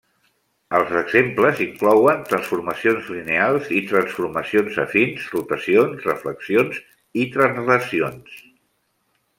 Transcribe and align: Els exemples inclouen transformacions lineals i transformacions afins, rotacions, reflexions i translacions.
Els 0.77 0.93
exemples 1.01 1.59
inclouen 1.65 2.23
transformacions 2.31 3.11
lineals 3.17 3.69
i 3.81 3.83
transformacions 3.93 4.81
afins, 4.87 5.29
rotacions, 5.37 6.05
reflexions 6.11 6.83
i 7.25 7.29
translacions. 7.39 8.43